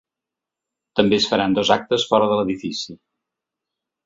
[0.99, 2.97] També es faran dos actes fora de l’edifici.